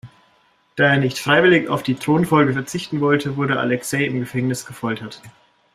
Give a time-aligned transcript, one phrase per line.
[0.77, 5.21] Da er nicht freiwillig auf die Thronfolge verzichten wollte, wurde Alexei im Gefängnis gefoltert.